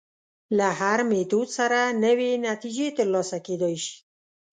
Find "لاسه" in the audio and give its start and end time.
3.13-3.37